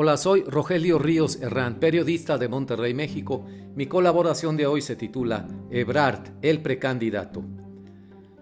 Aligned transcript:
Hola, 0.00 0.16
soy 0.16 0.44
Rogelio 0.44 0.96
Ríos 1.00 1.40
Herrán, 1.42 1.80
periodista 1.80 2.38
de 2.38 2.46
Monterrey, 2.46 2.94
México. 2.94 3.44
Mi 3.74 3.86
colaboración 3.86 4.56
de 4.56 4.64
hoy 4.64 4.80
se 4.80 4.94
titula 4.94 5.48
Ebrard, 5.72 6.36
el 6.40 6.62
precandidato. 6.62 7.42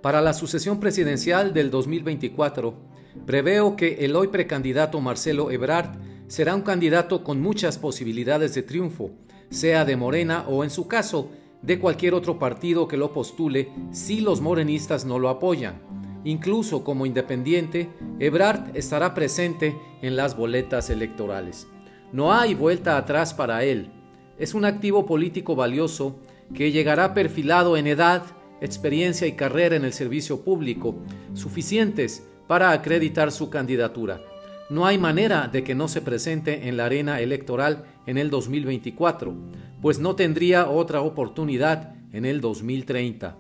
Para 0.03 0.21
la 0.21 0.35
sucesión 0.35 0.79
presidencial 0.81 1.55
del 1.55 1.71
2024, 1.71 2.75
preveo 3.25 3.75
que 3.75 4.05
el 4.05 4.17
hoy 4.17 4.29
precandidato 4.29 5.01
Marcelo 5.01 5.51
Ebrard 5.51 5.99
será 6.27 6.55
un 6.55 6.61
candidato 6.61 7.25
con 7.25 7.41
muchas 7.41 7.79
posibilidades 7.79 8.55
de 8.55 8.63
triunfo, 8.63 9.13
sea 9.49 9.87
de 9.87 9.97
Morena 9.97 10.45
o 10.49 10.63
en 10.63 10.69
su 10.69 10.87
caso 10.87 11.31
de 11.63 11.79
cualquier 11.79 12.13
otro 12.13 12.39
partido 12.39 12.87
que 12.87 12.99
lo 12.99 13.15
postule 13.15 13.73
si 13.93 14.21
los 14.21 14.43
morenistas 14.43 15.07
no 15.07 15.19
lo 15.19 15.31
apoyan. 15.31 15.81
Incluso 16.27 16.83
como 16.83 17.07
independiente, 17.07 17.89
Ebrard 18.19 18.77
estará 18.77 19.15
presente 19.15 19.79
en 20.03 20.17
las 20.17 20.37
boletas 20.37 20.91
electorales. 20.91 21.69
No 22.13 22.33
hay 22.33 22.53
vuelta 22.53 22.97
atrás 22.97 23.33
para 23.33 23.63
él. 23.63 23.93
Es 24.37 24.53
un 24.53 24.65
activo 24.65 25.07
político 25.07 25.55
valioso 25.55 26.17
que 26.53 26.73
llegará 26.73 27.15
perfilado 27.15 27.77
en 27.77 27.87
edad, 27.87 28.25
experiencia 28.61 29.29
y 29.29 29.35
carrera 29.35 29.77
en 29.77 29.85
el 29.85 29.93
servicio 29.93 30.43
público, 30.43 30.97
suficientes 31.35 32.27
para 32.49 32.73
acreditar 32.73 33.31
su 33.31 33.49
candidatura. 33.49 34.21
No 34.69 34.85
hay 34.85 34.99
manera 34.99 35.47
de 35.47 35.63
que 35.63 35.77
no 35.77 35.87
se 35.87 36.01
presente 36.01 36.67
en 36.67 36.77
la 36.77 36.87
arena 36.87 37.21
electoral 37.21 37.85
en 38.05 38.19
el 38.19 38.31
2024, 38.31 39.33
pues 39.81 40.01
no 40.01 40.17
tendría 40.17 40.69
otra 40.71 41.03
oportunidad 41.03 41.95
en 42.13 42.25
el 42.25 42.41
2030. 42.41 43.37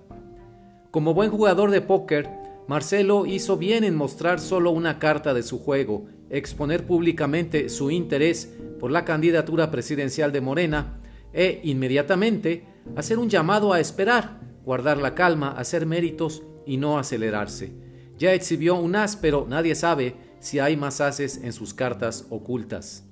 Como 0.92 1.14
buen 1.14 1.30
jugador 1.30 1.72
de 1.72 1.80
póker, 1.80 2.45
Marcelo 2.68 3.26
hizo 3.26 3.56
bien 3.56 3.84
en 3.84 3.94
mostrar 3.94 4.40
solo 4.40 4.72
una 4.72 4.98
carta 4.98 5.34
de 5.34 5.44
su 5.44 5.60
juego, 5.60 6.06
exponer 6.30 6.84
públicamente 6.84 7.68
su 7.68 7.92
interés 7.92 8.52
por 8.80 8.90
la 8.90 9.04
candidatura 9.04 9.70
presidencial 9.70 10.32
de 10.32 10.40
Morena 10.40 10.98
e 11.32 11.60
inmediatamente 11.62 12.64
hacer 12.96 13.18
un 13.18 13.28
llamado 13.28 13.72
a 13.72 13.78
esperar, 13.78 14.40
guardar 14.64 14.98
la 14.98 15.14
calma, 15.14 15.52
hacer 15.52 15.86
méritos 15.86 16.42
y 16.66 16.76
no 16.76 16.98
acelerarse. 16.98 17.72
Ya 18.18 18.32
exhibió 18.32 18.74
un 18.74 18.96
as, 18.96 19.14
pero 19.14 19.46
nadie 19.48 19.76
sabe 19.76 20.16
si 20.40 20.58
hay 20.58 20.76
más 20.76 21.00
haces 21.00 21.40
en 21.44 21.52
sus 21.52 21.72
cartas 21.72 22.26
ocultas. 22.30 23.04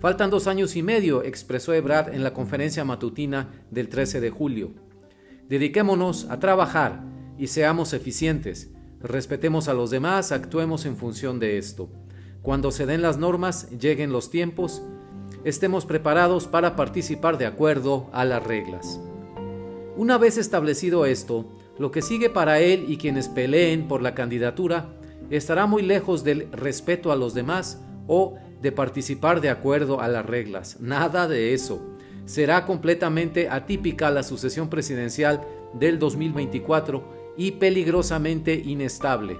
Faltan 0.00 0.28
dos 0.30 0.46
años 0.48 0.76
y 0.76 0.82
medio, 0.82 1.22
expresó 1.22 1.72
Ebrard 1.72 2.12
en 2.12 2.22
la 2.22 2.34
conferencia 2.34 2.84
matutina 2.84 3.48
del 3.70 3.88
13 3.88 4.20
de 4.20 4.30
julio. 4.30 4.72
Dediquémonos 5.48 6.26
a 6.28 6.38
trabajar 6.40 7.02
y 7.38 7.46
seamos 7.46 7.94
eficientes 7.94 8.71
respetemos 9.02 9.68
a 9.68 9.74
los 9.74 9.90
demás, 9.90 10.32
actuemos 10.32 10.86
en 10.86 10.96
función 10.96 11.38
de 11.38 11.58
esto. 11.58 11.88
Cuando 12.42 12.70
se 12.70 12.86
den 12.86 13.02
las 13.02 13.18
normas, 13.18 13.68
lleguen 13.70 14.12
los 14.12 14.30
tiempos, 14.30 14.82
estemos 15.44 15.86
preparados 15.86 16.46
para 16.46 16.76
participar 16.76 17.38
de 17.38 17.46
acuerdo 17.46 18.08
a 18.12 18.24
las 18.24 18.44
reglas. 18.44 19.00
Una 19.96 20.18
vez 20.18 20.38
establecido 20.38 21.06
esto, 21.06 21.46
lo 21.78 21.90
que 21.90 22.02
sigue 22.02 22.30
para 22.30 22.60
él 22.60 22.86
y 22.88 22.96
quienes 22.96 23.28
peleen 23.28 23.88
por 23.88 24.02
la 24.02 24.14
candidatura 24.14 24.88
estará 25.30 25.66
muy 25.66 25.82
lejos 25.82 26.24
del 26.24 26.50
respeto 26.52 27.12
a 27.12 27.16
los 27.16 27.34
demás 27.34 27.80
o 28.06 28.36
de 28.60 28.72
participar 28.72 29.40
de 29.40 29.50
acuerdo 29.50 30.00
a 30.00 30.08
las 30.08 30.24
reglas. 30.24 30.78
Nada 30.80 31.28
de 31.28 31.54
eso. 31.54 31.80
Será 32.24 32.66
completamente 32.66 33.48
atípica 33.48 34.10
la 34.10 34.22
sucesión 34.22 34.68
presidencial 34.68 35.42
del 35.74 35.98
2024 35.98 37.21
y 37.36 37.52
peligrosamente 37.52 38.54
inestable. 38.54 39.38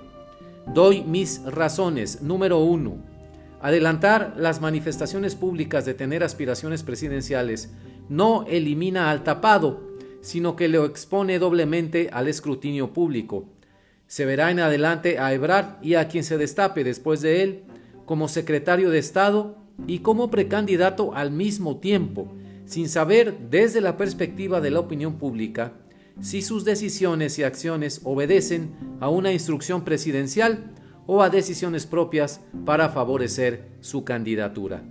Doy 0.67 1.03
mis 1.03 1.43
razones. 1.45 2.23
Número 2.23 2.59
uno. 2.59 2.97
Adelantar 3.61 4.35
las 4.37 4.61
manifestaciones 4.61 5.35
públicas 5.35 5.85
de 5.85 5.95
tener 5.95 6.23
aspiraciones 6.23 6.83
presidenciales 6.83 7.73
no 8.09 8.45
elimina 8.49 9.11
al 9.11 9.23
tapado, 9.23 9.93
sino 10.21 10.57
que 10.57 10.69
lo 10.69 10.85
expone 10.85 11.39
doblemente 11.39 12.09
al 12.13 12.29
escrutinio 12.29 12.93
público. 12.93 13.49
Se 14.07 14.25
verá 14.25 14.51
en 14.51 14.61
adelante 14.61 15.19
a 15.19 15.33
Ebrard 15.33 15.83
y 15.83 15.95
a 15.95 16.09
quien 16.09 16.25
se 16.25 16.39
destape 16.39 16.85
después 16.85 17.21
de 17.23 17.43
él 17.43 17.63
como 18.05 18.29
secretario 18.29 18.91
de 18.91 18.99
Estado 18.99 19.57
y 19.87 20.01
como 20.01 20.31
precandidato 20.31 21.15
al 21.15 21.31
mismo 21.31 21.79
tiempo, 21.79 22.33
sin 22.67 22.89
saber 22.89 23.49
desde 23.51 23.81
la 23.81 23.97
perspectiva 23.97 24.61
de 24.61 24.71
la 24.71 24.81
opinión 24.81 25.19
pública 25.19 25.73
si 26.21 26.43
sus 26.43 26.65
decisiones 26.65 27.39
y 27.39 27.45
acciones 27.45 28.01
obedecen 28.05 28.75
a 29.01 29.09
una 29.09 29.33
instrucción 29.33 29.83
presidencial 29.83 30.73
o 31.07 31.23
a 31.23 31.31
decisiones 31.31 31.87
propias 31.87 32.41
para 32.65 32.89
favorecer 32.91 33.71
su 33.81 34.05
candidatura. 34.05 34.83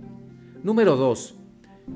Número 0.62 0.96
2. 0.96 1.34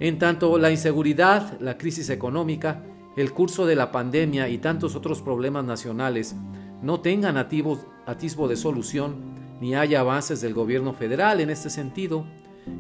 En 0.01 0.19
tanto 0.19 0.59
la 0.59 0.71
inseguridad, 0.71 1.61
la 1.61 1.79
crisis 1.79 2.11
económica, 2.11 2.83
el 3.17 3.33
curso 3.33 3.67
de 3.67 3.77
la 3.77 3.93
pandemia 3.93 4.49
y 4.49 4.59
tantos 4.59 4.95
otros 4.95 5.23
problemas 5.23 5.65
nacionales 5.65 6.35
no 6.83 7.01
tengan 7.01 7.37
atisbo 7.37 8.49
de 8.49 8.57
solución, 8.57 9.37
ni 9.61 9.75
haya 9.75 10.01
avances 10.01 10.41
del 10.41 10.53
gobierno 10.53 10.93
federal 10.93 11.41
en 11.41 11.51
este 11.51 11.71
sentido, 11.71 12.27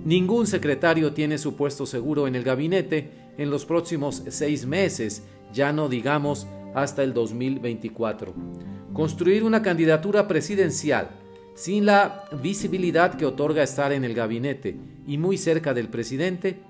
ningún 0.05 0.47
secretario 0.47 1.13
tiene 1.15 1.39
su 1.39 1.57
puesto 1.57 1.87
seguro 1.87 2.27
en 2.27 2.35
el 2.35 2.43
gabinete 2.43 3.26
en 3.39 3.51
los 3.51 3.67
próximos 3.67 4.23
seis 4.29 4.67
meses 4.67 5.23
ya 5.53 5.73
no 5.73 5.89
digamos 5.89 6.47
hasta 6.75 7.03
el 7.03 7.15
2024. 7.15 8.35
Construir 8.93 9.45
una 9.45 9.63
candidatura 9.63 10.29
presidencial 10.29 11.09
sin 11.55 11.87
la 11.87 12.25
visibilidad 12.43 13.15
que 13.15 13.25
otorga 13.25 13.63
estar 13.63 13.93
en 13.93 14.05
el 14.05 14.15
gabinete 14.15 14.77
y 15.07 15.17
muy 15.17 15.39
cerca 15.39 15.73
del 15.73 15.89
presidente, 15.89 16.61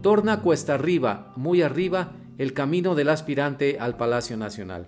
torna 0.00 0.42
cuesta 0.42 0.74
arriba, 0.74 1.32
muy 1.36 1.62
arriba, 1.62 2.12
el 2.38 2.52
camino 2.52 2.94
del 2.94 3.08
aspirante 3.08 3.78
al 3.80 3.96
Palacio 3.96 4.36
Nacional. 4.36 4.86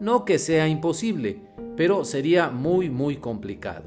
No 0.00 0.26
que 0.26 0.38
sea 0.38 0.68
imposible, 0.68 1.40
pero 1.76 2.04
sería 2.04 2.50
muy 2.50 2.90
muy 2.90 3.16
complicado. 3.16 3.84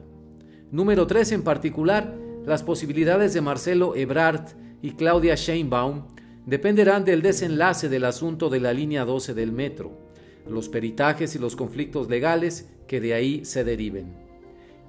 Número 0.71 1.05
3 1.05 1.33
en 1.33 1.44
particular, 1.44 2.15
las 2.45 2.63
posibilidades 2.63 3.35
de 3.35 3.41
Marcelo 3.41 3.95
Ebrard 3.95 4.47
y 4.81 4.91
Claudia 4.91 5.35
Sheinbaum 5.35 6.16
dependerán 6.47 7.03
del 7.03 7.21
desenlace 7.21 7.89
del 7.89 8.05
asunto 8.05 8.49
de 8.49 8.61
la 8.61 8.71
línea 8.71 9.03
12 9.03 9.33
del 9.33 9.51
metro, 9.51 9.91
los 10.49 10.69
peritajes 10.69 11.35
y 11.35 11.39
los 11.39 11.57
conflictos 11.57 12.09
legales 12.09 12.69
que 12.87 13.01
de 13.01 13.13
ahí 13.13 13.43
se 13.43 13.65
deriven. 13.65 14.15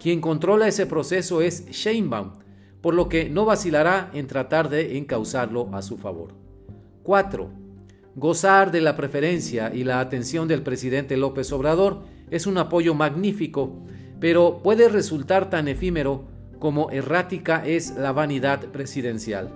Quien 0.00 0.20
controla 0.20 0.68
ese 0.68 0.86
proceso 0.86 1.42
es 1.42 1.66
Sheinbaum, 1.66 2.30
por 2.80 2.94
lo 2.94 3.08
que 3.08 3.28
no 3.28 3.44
vacilará 3.44 4.08
en 4.14 4.28
tratar 4.28 4.68
de 4.70 4.98
encauzarlo 4.98 5.68
a 5.72 5.82
su 5.82 5.98
favor. 5.98 6.32
4. 7.02 7.50
Gozar 8.14 8.70
de 8.70 8.80
la 8.80 8.94
preferencia 8.94 9.74
y 9.74 9.82
la 9.82 9.98
atención 9.98 10.46
del 10.46 10.62
presidente 10.62 11.16
López 11.16 11.50
Obrador 11.50 12.02
es 12.30 12.46
un 12.46 12.56
apoyo 12.58 12.94
magnífico, 12.94 13.82
pero 14.20 14.60
puede 14.62 14.88
resultar 14.88 15.50
tan 15.50 15.66
efímero 15.66 16.28
como 16.60 16.92
errática 16.92 17.66
es 17.66 17.96
la 17.96 18.12
vanidad 18.12 18.60
presidencial. 18.66 19.50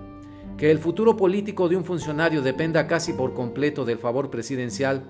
Que 0.57 0.71
el 0.71 0.79
futuro 0.79 1.17
político 1.17 1.67
de 1.67 1.75
un 1.75 1.83
funcionario 1.83 2.41
dependa 2.41 2.87
casi 2.87 3.13
por 3.13 3.33
completo 3.33 3.85
del 3.85 3.97
favor 3.97 4.29
presidencial 4.29 5.03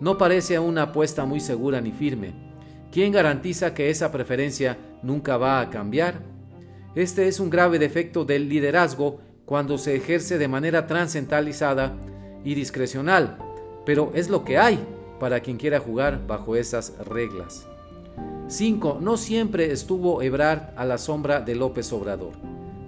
no 0.00 0.18
parece 0.18 0.58
una 0.58 0.82
apuesta 0.82 1.24
muy 1.24 1.38
segura 1.38 1.80
ni 1.80 1.92
firme. 1.92 2.32
¿Quién 2.90 3.12
garantiza 3.12 3.72
que 3.72 3.88
esa 3.88 4.10
preferencia 4.10 4.76
nunca 5.02 5.36
va 5.36 5.60
a 5.60 5.70
cambiar? 5.70 6.20
Este 6.94 7.28
es 7.28 7.40
un 7.40 7.50
grave 7.50 7.78
defecto 7.78 8.24
del 8.24 8.48
liderazgo 8.48 9.20
cuando 9.46 9.78
se 9.78 9.94
ejerce 9.94 10.38
de 10.38 10.48
manera 10.48 10.86
transcentralizada 10.88 11.96
y 12.44 12.54
discrecional, 12.54 13.38
pero 13.86 14.10
es 14.14 14.28
lo 14.28 14.44
que 14.44 14.58
hay 14.58 14.84
para 15.20 15.38
quien 15.38 15.56
quiera 15.56 15.78
jugar 15.78 16.26
bajo 16.26 16.56
esas 16.56 16.98
reglas. 17.06 17.68
5. 18.48 18.98
No 19.00 19.16
siempre 19.16 19.70
estuvo 19.70 20.20
Ebrard 20.20 20.74
a 20.76 20.84
la 20.84 20.98
sombra 20.98 21.40
de 21.40 21.54
López 21.54 21.92
Obrador. 21.92 22.32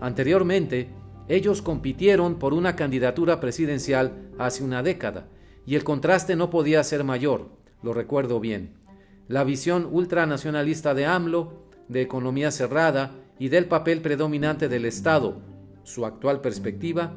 Anteriormente, 0.00 0.88
ellos 1.28 1.62
compitieron 1.62 2.38
por 2.38 2.52
una 2.52 2.76
candidatura 2.76 3.40
presidencial 3.40 4.30
hace 4.38 4.62
una 4.62 4.82
década, 4.82 5.26
y 5.66 5.74
el 5.74 5.84
contraste 5.84 6.36
no 6.36 6.50
podía 6.50 6.84
ser 6.84 7.04
mayor, 7.04 7.48
lo 7.82 7.94
recuerdo 7.94 8.40
bien. 8.40 8.74
La 9.28 9.44
visión 9.44 9.88
ultranacionalista 9.90 10.92
de 10.92 11.06
AMLO, 11.06 11.64
de 11.88 12.02
economía 12.02 12.50
cerrada 12.50 13.12
y 13.38 13.48
del 13.48 13.66
papel 13.66 14.00
predominante 14.00 14.68
del 14.68 14.84
Estado, 14.84 15.40
su 15.82 16.04
actual 16.04 16.40
perspectiva, 16.40 17.14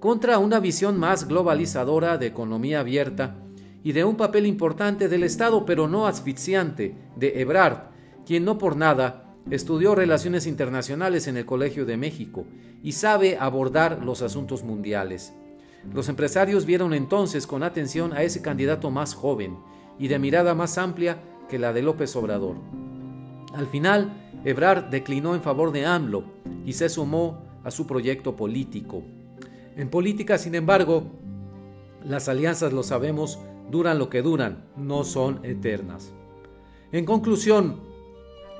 contra 0.00 0.38
una 0.38 0.60
visión 0.60 0.98
más 0.98 1.28
globalizadora 1.28 2.18
de 2.18 2.26
economía 2.26 2.80
abierta 2.80 3.36
y 3.82 3.92
de 3.92 4.04
un 4.04 4.16
papel 4.16 4.46
importante 4.46 5.08
del 5.08 5.22
Estado 5.22 5.64
pero 5.64 5.88
no 5.88 6.06
asfixiante 6.06 6.94
de 7.16 7.40
Ebrard, 7.40 7.90
quien 8.26 8.44
no 8.44 8.58
por 8.58 8.76
nada 8.76 9.23
Estudió 9.50 9.94
relaciones 9.94 10.46
internacionales 10.46 11.26
en 11.26 11.36
el 11.36 11.44
Colegio 11.44 11.84
de 11.84 11.98
México 11.98 12.46
y 12.82 12.92
sabe 12.92 13.36
abordar 13.38 14.02
los 14.02 14.22
asuntos 14.22 14.64
mundiales. 14.64 15.34
Los 15.92 16.08
empresarios 16.08 16.64
vieron 16.64 16.94
entonces 16.94 17.46
con 17.46 17.62
atención 17.62 18.14
a 18.14 18.22
ese 18.22 18.40
candidato 18.40 18.90
más 18.90 19.14
joven 19.14 19.58
y 19.98 20.08
de 20.08 20.18
mirada 20.18 20.54
más 20.54 20.78
amplia 20.78 21.18
que 21.48 21.58
la 21.58 21.74
de 21.74 21.82
López 21.82 22.16
Obrador. 22.16 22.56
Al 23.54 23.66
final, 23.66 24.30
Ebrard 24.44 24.86
declinó 24.86 25.34
en 25.34 25.42
favor 25.42 25.72
de 25.72 25.84
AMLO 25.84 26.24
y 26.64 26.72
se 26.72 26.88
sumó 26.88 27.44
a 27.64 27.70
su 27.70 27.86
proyecto 27.86 28.36
político. 28.36 29.02
En 29.76 29.90
política, 29.90 30.38
sin 30.38 30.54
embargo, 30.54 31.04
las 32.02 32.28
alianzas, 32.28 32.72
lo 32.72 32.82
sabemos, 32.82 33.38
duran 33.70 33.98
lo 33.98 34.08
que 34.08 34.22
duran, 34.22 34.64
no 34.76 35.04
son 35.04 35.40
eternas. 35.44 36.12
En 36.92 37.04
conclusión, 37.04 37.80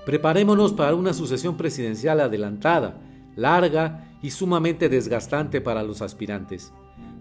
preparémonos 0.05 0.73
para 0.73 0.95
una 0.95 1.13
sucesión 1.13 1.57
presidencial 1.57 2.21
adelantada, 2.21 3.01
larga 3.37 4.17
y 4.23 4.31
sumamente 4.31 4.89
desgastante 4.89 5.61
para 5.61 5.83
los 5.83 6.03
aspirantes. 6.03 6.73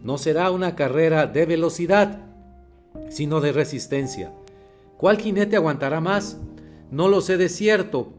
No 0.04 0.18
será 0.18 0.52
una 0.52 0.76
carrera 0.76 1.28
de 1.28 1.46
velocidad, 1.46 2.22
sino 3.10 3.42
de 3.42 3.52
resistencia. 3.52 4.34
¿Cuál 4.98 5.18
jinete 5.18 5.56
aguantará 5.56 6.02
más? 6.02 6.40
No 6.92 7.08
lo 7.08 7.22
sé 7.22 7.38
de 7.38 7.50
cierto, 7.50 8.14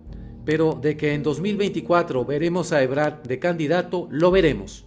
pero 0.44 0.78
de 0.81 0.96
que 0.96 1.14
en 1.14 1.22
2024 1.22 2.25
veremos 2.25 2.72
a 2.72 2.82
Ebrard 2.82 3.22
de 3.22 3.38
candidato, 3.38 4.08
lo 4.11 4.31
veremos. 4.31 4.87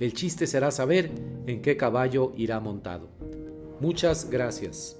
El 0.00 0.12
chiste 0.12 0.46
será 0.46 0.70
saber 0.70 1.10
en 1.46 1.62
qué 1.62 1.76
caballo 1.76 2.32
irá 2.36 2.60
montado. 2.60 3.08
Muchas 3.80 4.28
gracias. 4.30 4.97